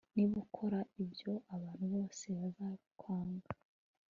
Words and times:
niba 0.15 0.35
ukora 0.45 0.79
ibyo, 1.03 1.33
abantu 1.55 1.85
bose 1.93 2.25
bazakwanga 2.39 3.49